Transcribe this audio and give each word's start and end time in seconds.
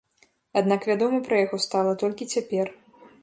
Аднак 0.61 0.87
вядома 0.91 1.19
пра 1.27 1.35
яго 1.45 1.59
стала 1.67 1.93
толькі 2.05 2.29
цяпер. 2.37 2.67